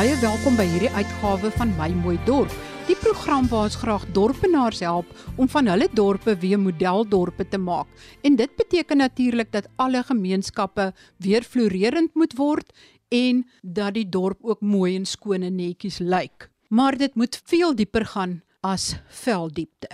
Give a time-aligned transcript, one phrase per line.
[0.00, 2.52] baie welkom by hierdie uitgawe van My Mooi Dorp.
[2.88, 7.90] Die program waar ons graag dorpenaars help om van hulle dorpe weer modeldorpe te maak.
[8.24, 12.72] En dit beteken natuurlik dat alle gemeenskappe weer floreerend moet word
[13.12, 16.48] en dat die dorp ook mooi en skoon en netjies lyk.
[16.72, 19.92] Maar dit moet veel dieper gaan as velddiepte.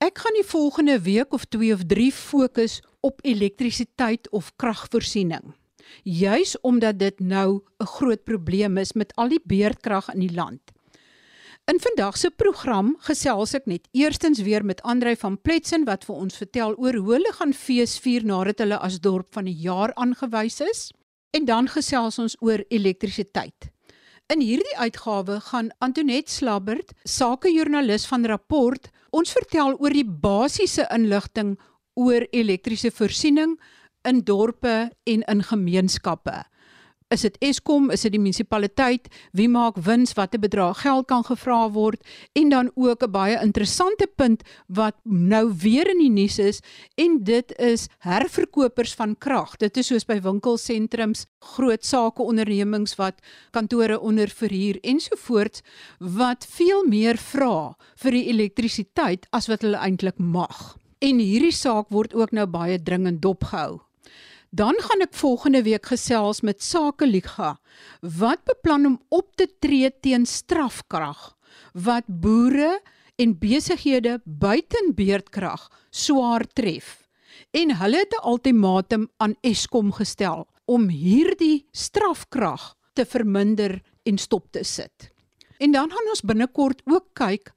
[0.00, 5.52] Ek gaan die volgende week of 2 of 3 fokus op elektrisiteit of kragvoorsiening
[6.02, 10.60] juis omdat dit nou 'n groot probleem is met al die beerdkrag in die land.
[11.70, 16.16] In vandag se program gesels ek net eerstens weer met Andrei van Pletsen wat vir
[16.16, 20.60] ons vertel oor hoe hulle gaan feesvier nadat hulle as dorp van die jaar aangewys
[20.60, 20.90] is
[21.30, 23.70] en dan gesels ons oor elektrisiteit.
[24.32, 31.54] In hierdie uitgawe gaan Antonet Slabbert, sakejoernalis van Rapport, ons vertel oor die basiese inligting
[31.94, 33.58] oor elektriese voorsiening
[34.08, 36.42] in dorpe en in gemeenskappe.
[37.12, 41.66] Is dit Eskom, is dit die munisipaliteit, wie maak wins, watter bedrag geld kan gevra
[41.74, 42.00] word
[42.38, 46.62] en dan ook 'n baie interessante punt wat nou weer in die nuus is
[46.96, 49.56] en dit is herverkopers van krag.
[49.56, 55.62] Dit is soos by winkelsentrums, groot sakeondernemings wat kantore onder verhuur ensovoorts
[55.98, 60.76] wat veel meer vra vir die elektrisiteit as wat hulle eintlik mag.
[60.98, 63.91] En hierdie saak word ook nou baie dringend dopgehou.
[64.50, 67.54] Dan gaan ek volgende week gesels met Sake Liga
[68.00, 71.32] wat beplan om op te tree teen strafkrag
[71.72, 72.80] wat boere
[73.16, 77.08] en besighede buiten beerdkrag swaar tref.
[77.50, 84.52] En hulle het 'n ultimatum aan Eskom gestel om hierdie strafkrag te verminder en stop
[84.52, 85.12] te sit.
[85.58, 87.52] En dan gaan ons binnekort ook kyk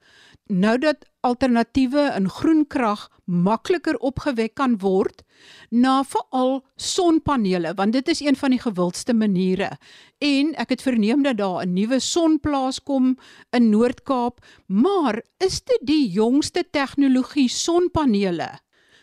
[0.46, 5.22] nou dat alternatiewe in groenkrag makliker opgewek kan word
[5.70, 9.70] na veral sonpanele want dit is een van die gewildste maniere.
[10.18, 13.18] En ek het verneem dat daar 'n nuwe sonplaas kom
[13.50, 18.58] in Noord-Kaap maar is dit die jongste tegnologie sonpanele?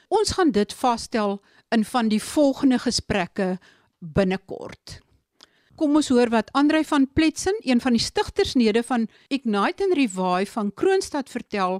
[0.08, 3.60] Ons gaan dit vasstel in van die volgende gesprekke
[4.00, 5.04] binnekort
[5.74, 10.52] Kom ons hoor wat Andrei van Pletsen, een van die stigterslede van Ignite and Revive
[10.52, 11.80] van Kroonstad vertel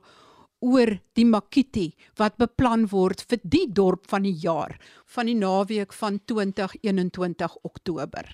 [0.66, 4.74] oor die Makiti wat beplan word vir die dorp van die jaar
[5.14, 8.34] van die naweek van 2021 Oktober.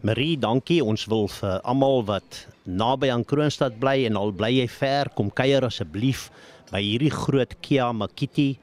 [0.00, 0.80] Marie, dankie.
[0.80, 5.28] Ons wil vir almal wat naby aan Kroonstad bly en al bly jy ver, kom
[5.28, 6.30] kuier asseblief
[6.72, 8.54] by hierdie groot Kia Makiti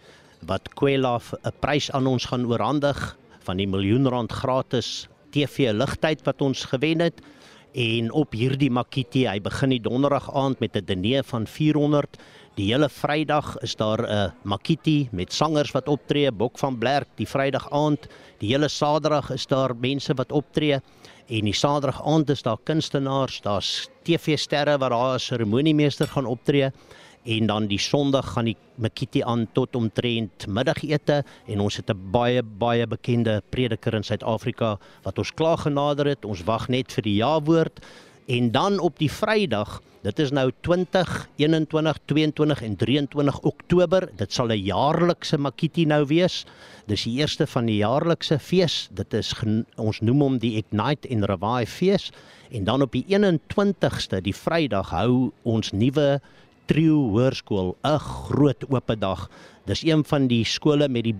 [0.49, 6.21] wat Kwela 'n prys aan ons gaan oorhandig van die miljoen rand gratis TV ligtyd
[6.27, 7.21] wat ons gewen het.
[7.73, 12.21] En op hierdie Makiti hy begin die donderdag aand met 'n diner van 400
[12.53, 17.27] die hele Vrydag is daar 'n Makiti met sangers wat optree Bok van Blerk die
[17.27, 18.07] Vrydag aand.
[18.37, 20.79] Die hele Saterdag is daar mense wat optree.
[21.27, 26.25] En die Saterdag aand is daar kunstenaars daar's TV sterre wat daar 'n seremoniemeester gaan
[26.25, 26.71] optree
[27.23, 32.11] en dan die Sondag gaan die Makiti aan tot omtrent middagete en ons het 'n
[32.11, 36.25] baie baie bekende prediker in Suid-Afrika wat ons klaar genader het.
[36.25, 37.79] Ons wag net vir die ja-woord
[38.27, 44.33] en dan op die Vrydag, dit is nou 20, 21, 22 en 23 Oktober, dit
[44.33, 46.45] sal 'n jaarlikse Makiti nou wees.
[46.87, 48.89] Dis die eerste van die jaarlikse fees.
[48.91, 49.33] Dit is
[49.75, 52.11] ons noem hom die Ignite and Revive fees
[52.51, 56.21] en dan op die 21ste, die Vrydag hou ons nuwe
[56.65, 59.29] Trio Hoërskool 'n groot oop dag.
[59.65, 61.15] Dis een van die skole met die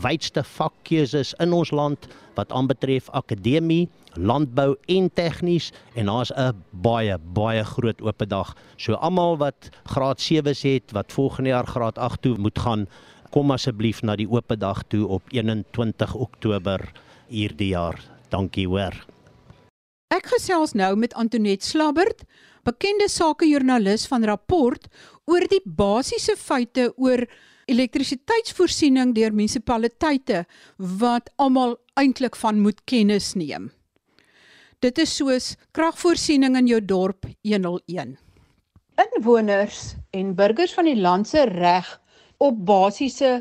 [0.00, 7.18] wydste vakkeuses in ons land wat aanbetref akademie, landbou en tegnies en daar's 'n baie
[7.18, 8.56] baie groot oop dag.
[8.76, 12.86] So almal wat graad 7's het wat volgende jaar graad 8 toe moet gaan,
[13.30, 16.92] kom asseblief na die oop dag toe op 21 Oktober
[17.28, 17.98] hierdie jaar.
[18.28, 19.06] Dankie hoor.
[20.14, 22.24] Ek gesels nou met Antonet Slabbert
[22.64, 24.88] bekende sakejoernalis van Rapport
[25.30, 27.26] oor die basiese feite oor
[27.70, 30.44] elektrisiteitsvoorsiening deur munisipaliteite
[31.00, 33.70] wat almal eintlik van moet kennis neem.
[34.84, 38.18] Dit is soos kragvoorsiening in jou dorp 101.
[39.00, 41.88] Inwoners en burgers van die land se reg
[42.42, 43.38] op basiese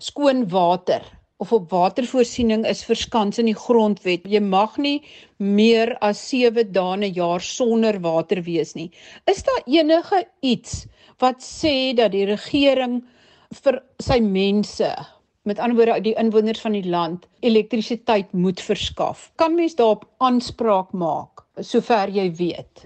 [0.00, 1.04] skoon water
[1.40, 4.26] of op watervoorsiening is verskans in die grondwet.
[4.28, 4.98] Jy mag nie
[5.40, 8.90] meer as 7 dae 'n jaar sonder water wees nie.
[9.26, 10.86] Is daar enige iets
[11.18, 13.00] wat sê dat die regering
[13.62, 14.90] vir sy mense,
[15.44, 19.30] met ander woorde die inwoners van die land, elektrisiteit moet verskaf?
[19.36, 22.84] Kan mens daarop aanspraak maak sover jy weet?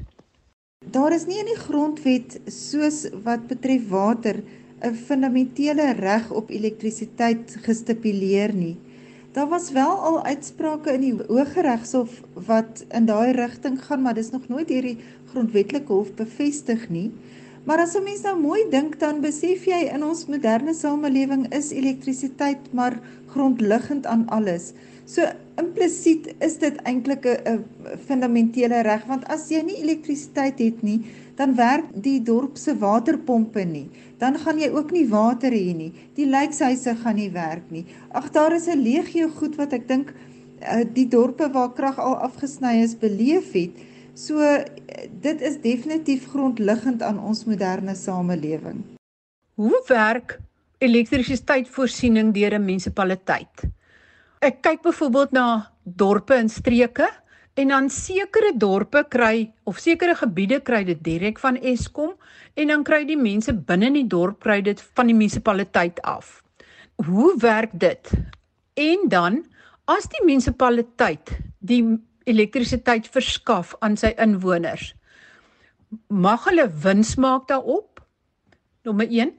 [0.95, 4.43] Daar is nie in die grondwet soos wat betref water
[4.85, 8.77] 'n fundamentele reg op elektrisiteit gestipuleer nie.
[9.33, 14.31] Daar was wel al uitsprake in die Hooggeregshof wat in daai rigting gaan, maar dis
[14.31, 14.99] nog nooit deur die
[15.33, 17.11] grondwetlike hof bevestig nie.
[17.65, 21.71] Maar as 'n mens nou mooi dink dan besef jy in ons moderne samelewing is
[21.71, 24.73] elektrisiteit maar grondliggend aan alles.
[25.05, 25.23] So
[25.57, 27.65] implisiet is dit eintlik 'n
[28.07, 31.01] fundamentele reg want as jy nie elektrisiteit het nie,
[31.37, 33.89] dan werk die dorp se waterpompe nie.
[34.19, 35.91] Dan gaan jy ook nie water hê nie.
[36.15, 37.85] Die lykshuise gaan nie werk nie.
[38.13, 40.15] Ag daar is 'n legio goed wat ek dink
[40.61, 43.75] eh, die dorpe waar krag al afgesny is beleef het.
[44.15, 44.39] So
[45.21, 48.85] dit is definitief grondliggend aan ons moderne samelewing.
[49.55, 50.39] Hoe werk
[50.79, 53.67] elektrisiteitsvoorsiening deur 'n munisipaliteit?
[54.39, 57.09] Ek kyk byvoorbeeld na dorpe en streke
[57.55, 62.15] en dan sekere dorpe kry of sekere gebiede kry dit direk van Eskom
[62.59, 66.41] en dan kry die mense binne in die dorp kry dit van die munisipaliteit af.
[67.07, 68.11] Hoe werk dit?
[68.75, 69.45] En dan
[69.91, 71.83] as die munisipaliteit die
[72.27, 74.93] elektrisiteit verskaf aan sy inwoners.
[76.09, 78.01] Mag hulle wins maak daarop?
[78.85, 79.33] Nommer 1.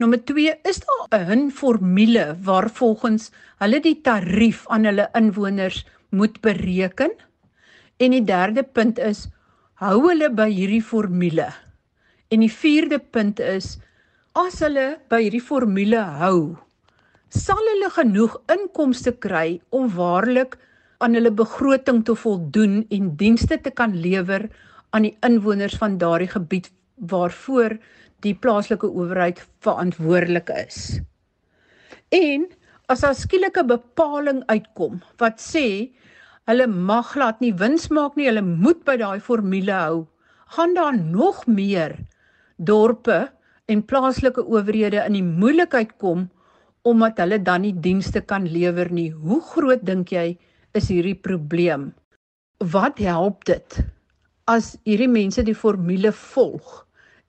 [0.00, 7.12] Nommer 2 is daar 'n formule waarvolgens hulle die tarief aan hulle inwoners moet bereken?
[8.00, 9.26] En die derde punt is
[9.80, 11.50] hou hulle by hierdie formule.
[12.32, 13.74] En die vierde punt is
[14.38, 16.56] as hulle by hierdie formule hou,
[17.28, 20.56] sal hulle genoeg inkomste kry om waarlik
[21.04, 24.48] aan hulle begroting te voldoen en dienste te kan lewer
[24.96, 26.70] aan die inwoners van daardie gebied
[27.12, 27.76] waarvoor
[28.24, 31.00] die plaaslike owerheid verantwoordelik is.
[32.16, 32.48] En
[32.88, 35.90] as daar skielike bepaling uitkom wat sê
[36.48, 40.06] hulle mag glad nie wins maak nie, hulle moet by daai formule hou,
[40.56, 41.98] gaan daar nog meer
[42.56, 43.28] dorpe
[43.70, 46.28] en plaaslike owerhede in die moeilikheid kom
[46.88, 49.10] omdat hulle dan nie dienste kan lewer nie.
[49.12, 50.38] Hoe groot dink jy
[50.76, 51.90] is hierdie probleem.
[52.72, 53.80] Wat help dit
[54.50, 56.80] as hierdie mense die formule volg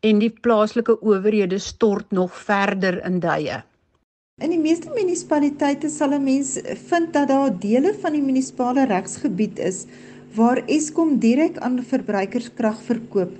[0.07, 3.59] en die plaaslike owerhede stort nog verder in duie?
[4.41, 6.55] In die meeste munisipaliteite sal 'n mens
[6.89, 9.85] vind dat daar dele van die munisipale regsgebied is
[10.33, 13.35] waar Eskom direk aan verbruikers krag verkoop.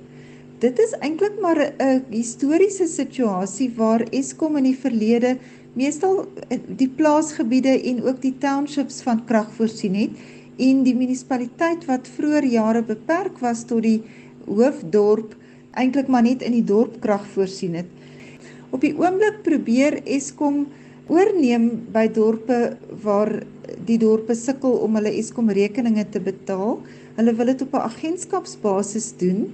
[0.59, 5.37] Dit is eintlik maar 'n historiese situasie waar Eskom in die verlede
[5.73, 6.27] meestal
[6.77, 10.11] die plaasgebiede en ook die townships van krag voorsien het
[10.57, 14.03] en die munisipaliteit wat vroeër jare beperk was tot die
[14.45, 15.33] hoofdorp
[15.71, 17.89] eintlik maar net in die dorp krag voorsien het.
[18.69, 20.67] Op die oomblik probeer Eskom
[21.07, 23.43] oorneem by dorpe waar
[23.85, 26.79] die dorpe sukkel om hulle Eskom rekeninge te betaal.
[27.17, 29.53] Hulle wil dit op 'n agentskapsbasis doen.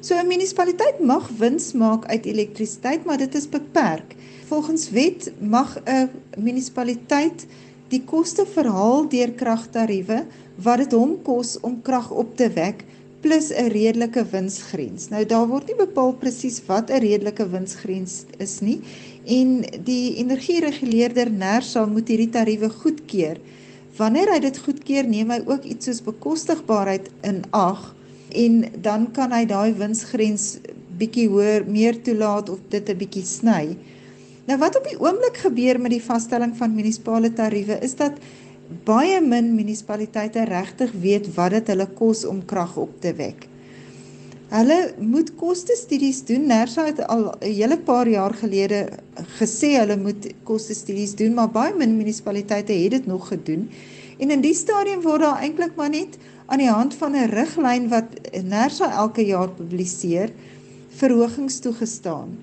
[0.00, 4.14] So 'n munisipaliteit mag wins maak uit elektrisiteit, maar dit is beperk.
[4.46, 7.46] Volgens wet mag 'n munisipaliteit
[7.88, 10.24] die koste verhaal deur kragtariewe
[10.56, 12.84] wat dit hom kos om krag op te wek
[13.24, 15.08] plus 'n redelike winsgrens.
[15.08, 18.80] Nou daar word nie bepaal presies wat 'n redelike winsgrens is nie
[19.24, 23.40] en die energiereguleerder NERSA moet hierdie tariewe goedkeur.
[23.96, 27.94] Wanneer hy dit goedkeur, neem hy ook iets soos bekostigbaarheid in ag
[28.34, 30.58] en dan kan hy daai winsgrens
[30.98, 33.76] bietjie hoër meer toelaat of dit 'n bietjie sny.
[34.46, 38.12] Nou wat op die oomblik gebeur met die vaststelling van munisipale tariewe is dat
[38.84, 43.48] baie min munisipaliteite regtig weet wat dit hulle kos om krag op te wek.
[44.54, 46.46] Hulle moet kostestudies doen.
[46.46, 48.88] Nersa het al 'n hele paar jaar gelede
[49.38, 53.70] gesê hulle moet kostestudies doen, maar baie min munisipaliteite het dit nog gedoen.
[54.18, 57.88] En in die stadium word daar eintlik maar net aan die hand van 'n riglyn
[57.88, 58.04] wat
[58.42, 60.30] Nersa elke jaar publiseer,
[60.88, 62.38] verhogings toegestaan.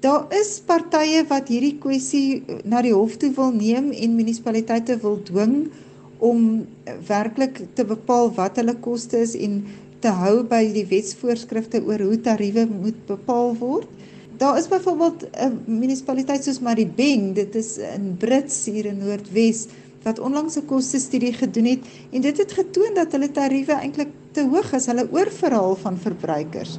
[0.00, 5.18] Daar is partye wat hierdie kwessie na die hof toe wil neem en munisipaliteite wil
[5.28, 5.56] dwing
[6.24, 6.44] om
[7.08, 9.58] werklik te bepaal wat hulle koste is en
[10.00, 13.88] te hou by die wetsvoorskrifte oor hoe tariewe moet bepaal word.
[14.40, 19.66] Daar is byvoorbeeld 'n munisipaliteit soos Maribeng, dit is in Brits hier in Noordwes
[20.02, 24.48] wat onlangs 'n koste-studie gedoen het en dit het getoon dat hulle tariewe eintlik te
[24.48, 26.78] hoog is, hulle oorverhaal van verbruikers.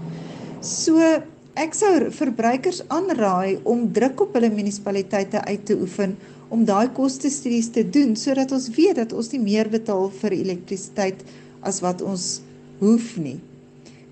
[0.61, 0.97] So
[1.59, 6.13] Ek sou verbruikers aanraai om druk op hulle munisipaliteite uit te oefen
[6.47, 11.25] om daai koste-studies te doen sodat ons weet dat ons nie meer betaal vir elektrisiteit
[11.67, 12.39] as wat ons
[12.79, 13.41] hoef nie.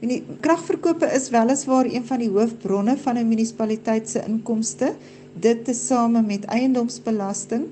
[0.04, 4.94] En die kragverkope is weliswaar een van die hoofbronne van 'n munisipaliteit se inkomste,
[5.34, 7.68] dit te same met eiendomsbelasting.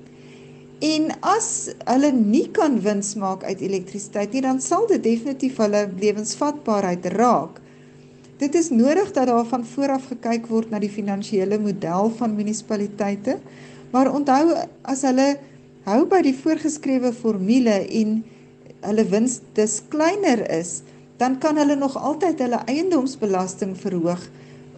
[0.80, 5.90] En as hulle nie kan wins maak uit elektrisiteit nie, dan sal dit definitief hulle
[6.00, 7.62] lewensvatbaarheid raak.
[8.38, 13.40] Dit is nodig dat daar van vooraf gekyk word na die finansiële model van munisipaliteite.
[13.90, 14.54] Maar onthou
[14.86, 15.40] as hulle
[15.88, 18.20] hou by die voorgeskrewe formule en
[18.86, 20.82] hulle wins dis kleiner is,
[21.18, 24.28] dan kan hulle nog altyd hulle eiendomsbelasting verhoog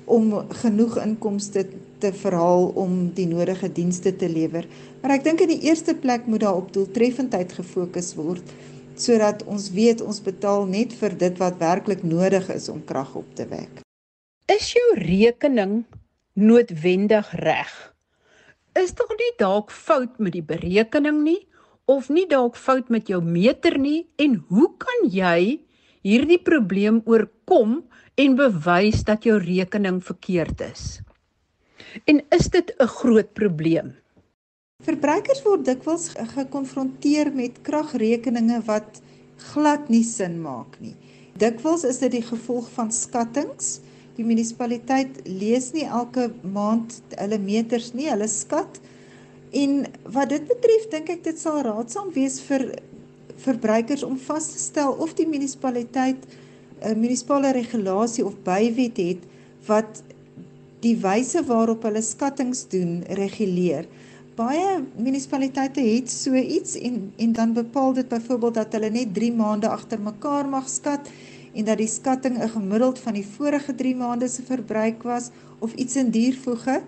[0.08, 1.66] om genoeg inkomste
[2.00, 4.64] te verhaal om die nodige dienste te lewer.
[5.02, 8.56] Maar ek dink in die eerste plek moet daar op doeltreffendheid gefokus word
[9.00, 13.30] sodat ons weet ons betaal net vir dit wat werklik nodig is om krag op
[13.36, 13.82] te wek.
[14.52, 15.84] Is jou rekening
[16.36, 17.72] noodwendig reg?
[18.80, 21.40] Is tog nie dalk fout met die berekening nie
[21.90, 25.60] of nie dalk fout met jou meter nie en hoe kan jy
[26.06, 27.82] hierdie probleem oorkom
[28.20, 31.00] en bewys dat jou rekening verkeerd is?
[32.06, 33.96] En is dit 'n groot probleem?
[34.80, 39.02] Verbruikers word dikwels gekonfronteer met kragrekeninge wat
[39.50, 40.94] glad nie sin maak nie.
[41.36, 43.82] Dikwels is dit die gevolg van skattings.
[44.16, 48.80] Die munisipaliteit lees nie elke maand hulle meters nie, hulle skat.
[49.52, 49.84] En
[50.16, 52.70] wat dit betref, dink ek dit sal raadsaam wees vir
[53.44, 56.24] verbruikers om vas te stel of die munisipaliteit
[56.80, 59.28] 'n munisipale regulasie of bywet het
[59.68, 60.04] wat
[60.80, 63.84] die wyse waarop hulle skattings doen reguleer
[64.40, 69.34] baie munisipaliteite het so iets en en dan bepaal dit byvoorbeeld dat hulle net 3
[69.36, 71.10] maande agter mekaar mag skat
[71.54, 75.30] en dat die skatting 'n gemiddeld van die vorige 3 maande se verbruik was
[75.60, 76.82] of iets in diervoege.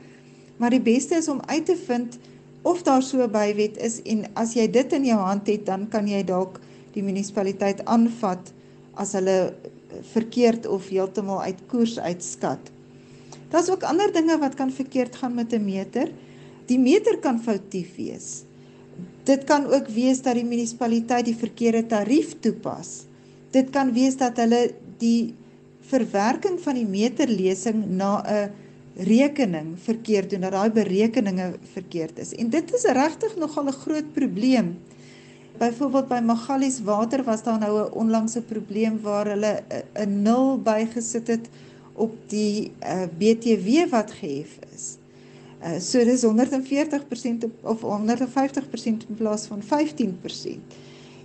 [0.58, 2.17] Maar die beste is om uit te vind
[2.62, 5.88] of daar so 'n bywet is en as jy dit in jou hand het, dan
[5.88, 6.60] kan jy dalk
[6.93, 8.53] die munisipaliteit aanvat
[8.93, 9.53] as hulle
[10.12, 12.72] verkeerd of heeltemal uit koers uitskat.
[13.50, 16.12] Daar's ook ander dinge wat kan verkeerd gaan met 'n meter.
[16.65, 18.44] Die meter kan foutief wees.
[19.24, 23.06] Dit kan ook wees dat die munisipaliteit die verkeerde tarief toepas.
[23.51, 25.34] Dit kan wees dat hulle die
[25.91, 28.51] verwerking van die meterlesing na 'n
[28.96, 32.34] rekening verkeerd doen, dat daai berekeninge verkeerd is.
[32.36, 34.77] En dit is regtig nogal 'n groot probleem.
[35.58, 39.63] Byvoorbeeld by Magalies Water was daar nou 'n onlangse probleem waar hulle
[39.94, 41.50] 'n nul bygesit het
[41.94, 45.00] op die uh, eh, BTW wat gehef is.
[45.62, 50.80] Uh, so dis 140% of 150% in plaas van 15%.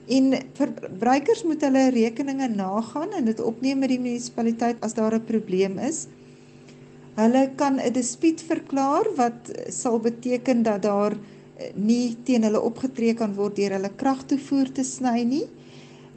[0.06, 5.24] En verbruikers moet hulle rekeninge nagaan en dit opneem met die munisipaliteit as daar 'n
[5.24, 6.06] probleem is.
[7.16, 11.12] Hulle kan 'n dispuut verklaar wat sal beteken dat daar
[11.56, 15.46] eh, nie teen hulle opgetree kan word deur hulle kragtoevoer te sny nie.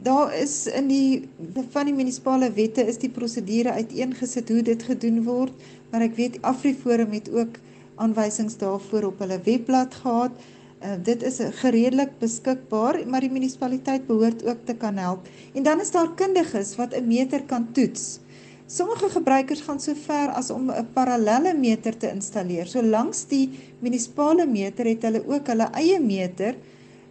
[0.02, 1.28] Daar is in die
[1.70, 5.52] van die munisipale wette is die prosedure uiteengesit hoe dit gedoen word,
[5.90, 7.58] maar ek weet Afriforum het ook
[8.00, 10.40] aanwysings daarvoor op hulle webblad gehad.
[10.80, 15.28] Uh, dit is gereedelik beskikbaar, maar die munisipaliteit behoort ook te kan help.
[15.52, 18.20] En dan is daar kundiges wat 'n meter kan toets.
[18.66, 22.66] Sommige gebruikers gaan so ver as om 'n parallelle meter te installeer.
[22.66, 26.54] So langs die munisipale meter het hulle ook hulle eie meter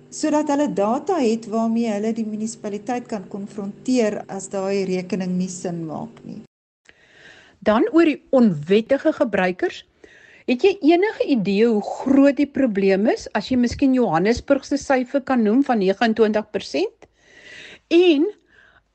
[0.10, 5.86] sodat hulle data het waarmee hulle die munisipaliteit kan konfronteer as daai rekening nie sin
[5.86, 6.41] maak nie.
[7.60, 9.84] Dan oor die onwettige gebruikers
[10.49, 15.21] Het jy enige idee hoe groot die probleem is as jy miskien Johannesburg se syfer
[15.21, 17.05] kan noem van 29%?
[17.93, 18.25] En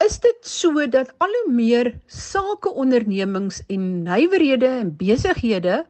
[0.02, 5.84] is dit so dat al hoe meer sakeondernemings en nywerhede en besighede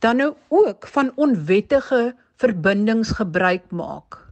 [0.00, 4.29] dan nou ook van onwettige verbindings gebruik maak?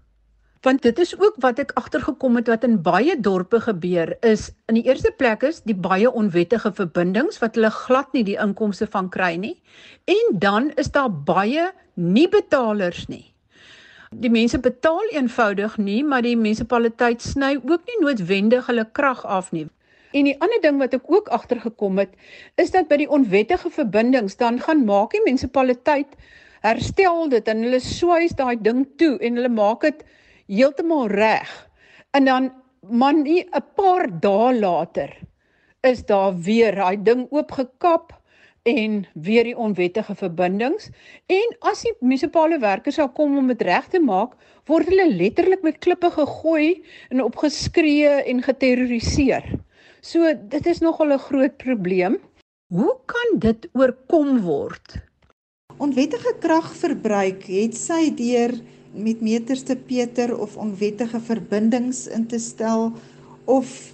[0.62, 4.74] Want dit is ook wat ek agtergekom het wat in baie dorpe gebeur is in
[4.74, 9.10] die eerste plek is die baie onwettige verbindings wat hulle glad nie die inkomste van
[9.14, 9.54] kry nie
[10.10, 13.28] en dan is daar baie nie betalers nie.
[14.10, 19.52] Die mense betaal eenvoudig nie, maar die munisipaliteit sny ook nie noodwendig hulle krag af
[19.52, 19.66] nie.
[20.16, 22.14] En die ander ding wat ek ook agtergekom het,
[22.56, 26.16] is dat by die onwettige verbindings dan gaan maak die munisipaliteit
[26.64, 30.06] herstel dit en hulle swys daai ding toe en hulle maak dit
[30.48, 31.50] heeltemal reg.
[32.16, 32.52] En dan
[32.82, 35.16] man nie 'n paar dae later
[35.80, 38.12] is daar weer daai ding oopgekap
[38.62, 40.90] en weer die onwettige verbindings
[41.26, 44.34] en as die munisipale werkers sou kom om dit reg te maak,
[44.66, 49.46] word hulle letterlik met klippe gegooi en opgeskree en geterroriseer.
[50.00, 52.18] So dit is nogal 'n groot probleem.
[52.74, 54.98] Hoe kan dit oorkom word?
[55.78, 58.52] Onwettige kragverbruik het sy deur
[58.92, 62.92] met meters te Peter of onwettige verbindings in te stel
[63.44, 63.92] of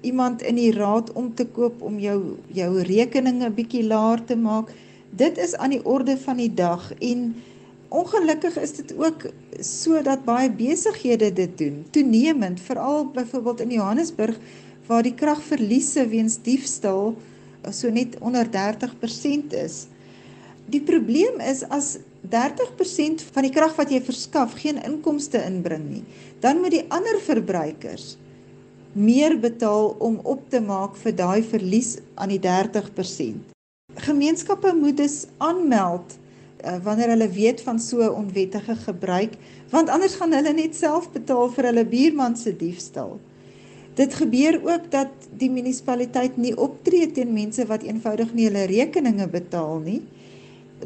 [0.00, 4.72] iemand in die raad om te koop om jou jou rekeninge bietjie laer te maak.
[5.10, 7.34] Dit is aan die orde van die dag en
[7.88, 9.26] ongelukkig is dit ook
[9.60, 11.84] sodat baie besighede dit doen.
[11.90, 14.38] Toenemend, veral byvoorbeeld in Johannesburg
[14.86, 17.14] waar die kragverliese weens diefstal
[17.70, 19.86] so net onder 30% is.
[20.70, 21.96] Die probleem is as
[22.30, 26.02] 30% van die krag wat jy verskaf geen inkomste inbring nie,
[26.44, 28.14] dan moet die ander verbruikers
[28.92, 33.50] meer betaal om op te maak vir daai verlies aan die 30%.
[34.06, 36.16] Gemeenskappe moet dus aanmeld
[36.64, 39.34] uh, wanneer hulle weet van so onwettige gebruik,
[39.70, 43.18] want anders gaan hulle net self betaal vir hulle buurman se diefstal.
[43.98, 49.26] Dit gebeur ook dat die munisipaliteit nie optree teen mense wat eenvoudig nie hulle rekeninge
[49.30, 50.00] betaal nie.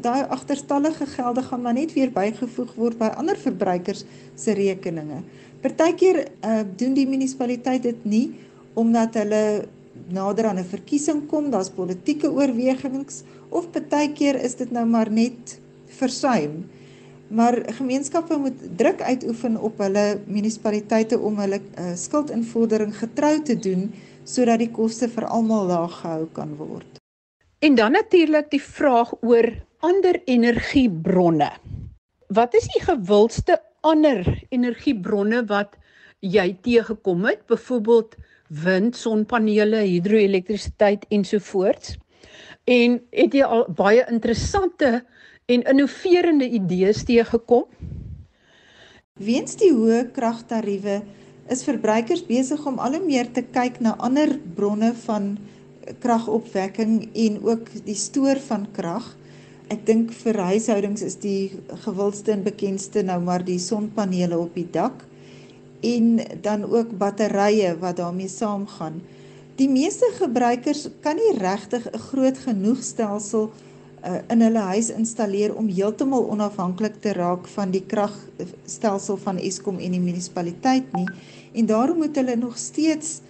[0.01, 5.23] Daai agterstallige gelde gaan maar net weer bygevoeg word by ander verbruikers se rekeninge.
[5.63, 8.27] Partykeer uh, doen die munisipaliteit dit nie
[8.75, 9.69] omdat hulle
[10.11, 15.59] nader aan 'n verkiesing kom, daar's politieke oorwegings of partykeer is dit nou maar net
[15.87, 16.65] versuim.
[17.29, 23.93] Maar gemeenskappe moet druk uitoefen op hulle munisipaliteite om hulle uh, skuldinvordering getrou te doen
[24.25, 27.01] sodat die koste vir almal laag gehou kan word.
[27.59, 29.49] En dan natuurlik die vraag oor
[29.85, 31.51] ander energiebronne.
[32.33, 35.77] Wat is die gewildste ander energiebronne wat
[36.25, 37.43] jy teëgekom het?
[37.51, 38.15] Byvoorbeeld
[38.65, 41.99] wind, sonpanele, hidroelektrisiteit ensovoorts.
[42.65, 45.03] En het jy al baie interessante
[45.53, 47.67] en innoverende idees teëgekom?
[49.21, 51.03] Weens die hoë kragtariewe
[51.53, 55.35] is verbruikers besig om al hoe meer te kyk na ander bronne van
[56.01, 59.13] kragopwekking en ook die stoor van krag.
[59.73, 61.55] Ek dink vir huishoudings is die
[61.87, 65.05] gewildste en bekendste nou maar die sonpanele op die dak
[65.85, 69.01] en dan ook batterye wat daarmee saamgaan.
[69.57, 73.51] Die meeste gebruikers kan nie regtig 'n groot genoeg stelsel
[74.05, 79.79] uh, in hulle huis installeer om heeltemal onafhanklik te raak van die kragstelsel van Eskom
[79.79, 81.09] en die munisipaliteit nie.
[81.53, 83.21] En daarom moet hulle nog steeds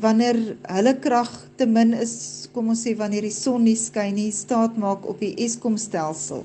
[0.00, 0.38] wanneer
[0.72, 4.78] hulle krag te min is, kom ons sê wanneer die son nie skyn nie, staat
[4.80, 6.44] maak op die Eskom stelsel.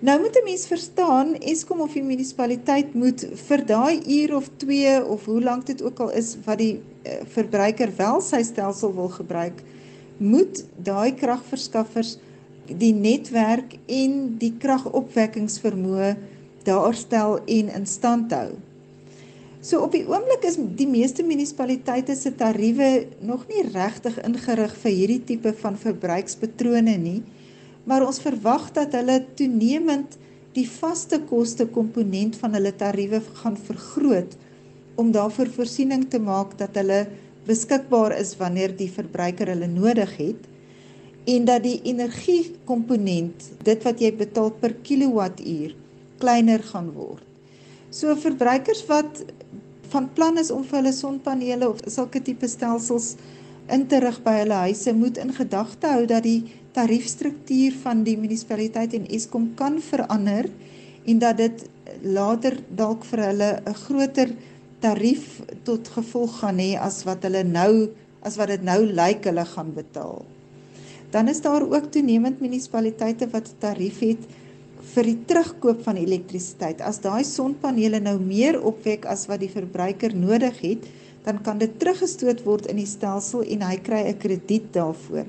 [0.00, 5.04] Nou moet 'n mens verstaan, Eskom of die munisipaliteit moet vir daai uur of 2
[5.04, 9.08] of hoe lank dit ook al is wat die uh, verbruiker wel sy stelsel wil
[9.08, 9.62] gebruik,
[10.16, 12.18] moet daai kragverskaffers
[12.66, 16.16] die netwerk en die kragopwekkingsvermoë
[16.64, 18.56] daarstel en in stand hou.
[19.60, 24.96] So op die oomblik is die meeste munisipaliteite se tariewe nog nie regtig ingerig vir
[24.96, 27.20] hierdie tipe van verbruikspatrone nie
[27.84, 30.16] maar ons verwag dat hulle toenemend
[30.56, 34.36] die vaste koste komponent van hulle tariewe gaan vergroot
[35.00, 37.04] om daarvoor voorsiening te maak dat hulle
[37.46, 40.48] beskikbaar is wanneer die verbruiker hulle nodig het
[41.30, 45.76] en dat die energie komponent dit wat jy betaal per kilowattuur
[46.20, 47.29] kleiner gaan word.
[47.90, 49.24] So verbruikers wat
[49.90, 53.16] van plan is om vir hulle sonpanele of sulke tipe stelsels
[53.74, 56.44] in te rig by hulle huise moet in gedagte hou dat die
[56.76, 60.46] tariefstruktuur van die munisipaliteit en Eskom kan verander
[61.10, 61.64] en dat dit
[62.06, 64.30] later dalk vir hulle 'n groter
[64.80, 67.90] tarief tot gevolg gaan hê as wat hulle nou
[68.22, 70.22] as wat dit nou lyk hulle gaan betaal.
[71.10, 74.22] Dan is daar ook toenemend munisipaliteite wat 'n tarief het
[74.94, 76.80] vir die terugkoop van elektrisiteit.
[76.82, 80.86] As daai sonpanele nou meer opwek as wat die verbruiker nodig het,
[81.24, 85.26] dan kan dit teruggestoot word in die stelsel en hy kry 'n krediet daarvoor.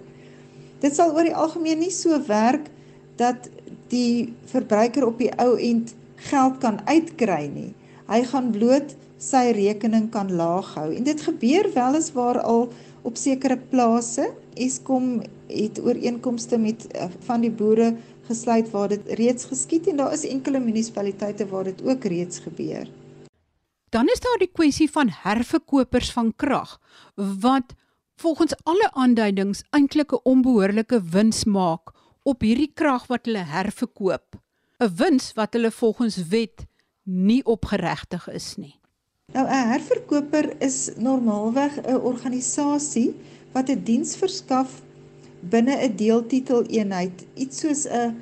[0.81, 2.71] Dit sal oor die algemeen nie so werk
[3.17, 3.49] dat
[3.89, 7.73] die verbruiker op die ou end geld kan uitkry nie.
[8.07, 10.89] Hy gaan bloot sy rekening kan laag hou.
[10.95, 12.71] En dit gebeur weliswaar al
[13.03, 14.31] op sekere plase.
[14.55, 15.21] Eskom
[15.51, 17.93] het ooreenkomste met eh, van die boere
[18.27, 22.87] gesluit waar dit reeds geskied en daar is enkele munisipaliteite waar dit ook reeds gebeur.
[23.89, 26.79] Dan is daar die kwessie van herverkopers van krag
[27.15, 27.73] wat
[28.15, 31.91] volgens alle aanduidings eintlik 'n onbehoorlike wins maak
[32.23, 34.37] op hierdie krag wat hulle herverkoop.
[34.79, 36.65] 'n Wins wat hulle volgens wet
[37.03, 38.79] nie opgeregtig is nie.
[39.33, 43.13] Nou 'n herverkoper is normaalweg 'n organisasie
[43.51, 44.81] wat 'n diens verskaf
[45.49, 48.15] binne 'n deeltitel eenheid, iets soos 'n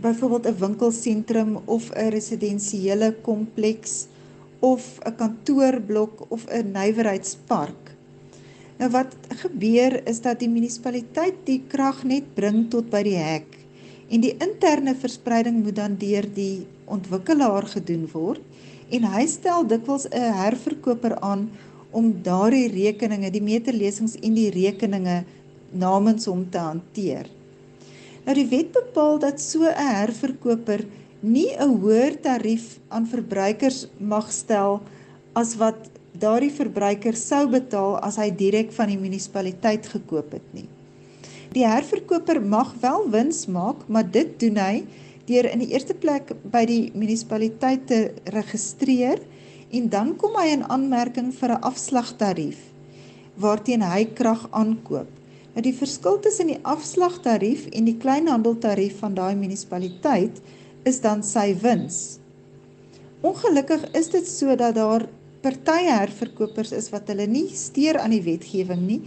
[0.00, 4.06] byvoorbeeld 'n winkelsentrum of 'n residensiële kompleks
[4.58, 7.94] of 'n kantoorblok of 'n nywerheidspark.
[8.78, 13.58] Nou wat gebeur is dat die munisipaliteit die krag net bring tot by die hek
[14.08, 18.40] en die interne verspreiding moet dan deur die ontwikkelaar gedoen word
[18.90, 21.50] en hy stel dikwels 'n herverkoper aan
[21.90, 25.24] om daardie rekeninge, die meterlesings en die rekeninge
[25.72, 27.28] namens hom te hanteer.
[28.24, 30.84] Nou die wet bepaal dat so 'n herverkoper
[31.20, 34.80] nie 'n hoër tarief aan verbruikers mag stel
[35.34, 40.68] as wat daardie verbruiker sou betaal as hy direk van die munisipaliteit gekoop het nie.
[41.52, 44.84] Die herverkoper mag wel wins maak, maar dit doen hy
[45.26, 49.20] deur in die eerste plek by die munisipaliteit te registreer
[49.70, 52.58] en dan kom hy in aanmerking vir 'n afslagtarief
[53.36, 55.19] waarteen hy krag aankoop.
[55.54, 60.38] Nou die verskil tussen die afslagtarief en die kleinhandeltarief van daai munisipaliteit
[60.86, 62.20] is dan sy wins.
[63.26, 65.08] Ongelukkig is dit so dat daar
[65.42, 69.00] partye herverkopers is wat hulle nie steur aan die wetgewing nie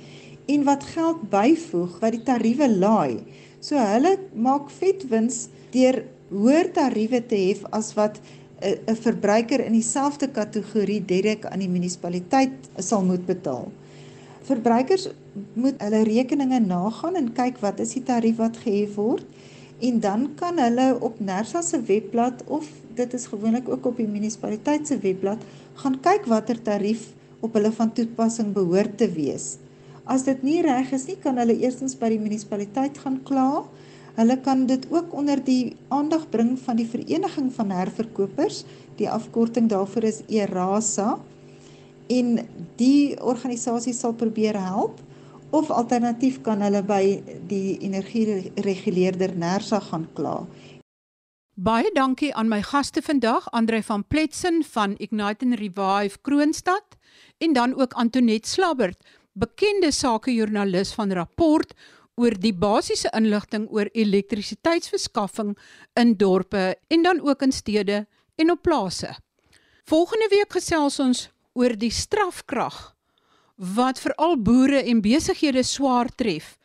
[0.51, 3.23] en wat geld byvoeg wat die tariewe laai.
[3.63, 6.03] So hulle maak vet wins deur
[6.33, 8.19] hoër tariewe te hef as wat
[8.63, 13.71] 'n verbruiker in dieselfde kategorie direk aan die munisipaliteit sal moet betaal.
[14.47, 15.09] Verbruikers
[15.53, 19.25] moet hulle rekeninge nagaan en kyk wat is die tarief wat gehef word
[19.83, 24.07] en dan kan hulle op Nersa se webblad of dit is gewoonlik ook op die
[24.07, 25.41] munisipaliteit se webblad
[25.81, 27.09] gaan kyk watter tarief
[27.43, 29.57] op hulle van toepassing behoort te wees.
[30.07, 33.63] As dit nie reg is nie, kan hulle eerstens by die munisipaliteit gaan kla.
[34.15, 38.63] Hulle kan dit ook onder die aandag bring van die vereniging van herverkopers.
[38.99, 41.17] Die afkorting daarvoor is ERASA.
[42.11, 42.35] En
[42.79, 45.01] die organisasie sal probeer help
[45.53, 47.03] of alternatief kan hulle by
[47.49, 50.39] die energiereguleerder Nersa gaan kla.
[51.53, 56.97] Baie dankie aan my gaste vandag, Andre van Pletsen van Ignite and Revive Kroonstad
[57.37, 58.97] en dan ook Antonet Slabbert,
[59.33, 61.75] bekende sakejoernalis van Rapport
[62.17, 65.53] oor die basiese inligting oor elektrisiteitsverskaffing
[65.93, 69.13] in dorpe en dan ook in stede en op plase.
[69.85, 72.92] Volgende week gesels ons oor die strafkrag
[73.63, 76.57] wat veral boere en besighede swaar tref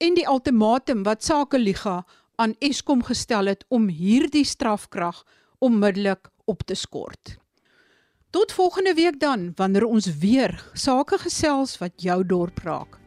[0.00, 2.04] en die ultimatum wat Sakeliga
[2.40, 5.24] aan Eskom gestel het om hierdie strafkrag
[5.58, 7.36] onmiddellik op te skort.
[8.30, 12.98] Tot volgende week dan wanneer ons weer sake gesels wat jou dorp raak.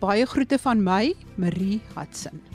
[0.00, 2.49] Baie groete van my, Marie Hudson.